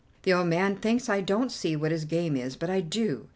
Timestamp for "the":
0.23-0.33